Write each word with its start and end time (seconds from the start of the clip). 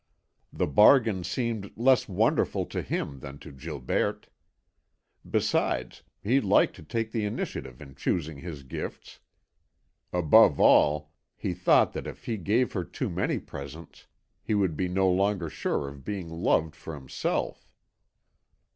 The 0.51 0.65
bargain 0.65 1.23
seemed 1.23 1.77
less 1.77 2.09
wonderful 2.09 2.65
to 2.65 2.81
him 2.81 3.19
than 3.19 3.37
to 3.37 3.51
Gilberte; 3.51 4.29
besides, 5.29 6.01
he 6.23 6.41
liked 6.41 6.75
to 6.77 6.81
take 6.83 7.11
the 7.11 7.23
initiative 7.23 7.79
in 7.83 7.93
choosing 7.93 8.39
his 8.39 8.63
gifts. 8.63 9.19
Above 10.11 10.59
all, 10.59 11.11
he 11.37 11.53
thought 11.53 11.93
that 11.93 12.07
if 12.07 12.23
he 12.25 12.37
gave 12.37 12.73
her 12.73 12.83
too 12.83 13.11
many 13.11 13.37
presents 13.37 14.07
he 14.41 14.55
would 14.55 14.75
be 14.75 14.87
no 14.87 15.07
longer 15.07 15.51
sure 15.51 15.87
of 15.87 16.03
being 16.03 16.29
loved 16.29 16.75
for 16.75 16.95
himself. 16.95 17.69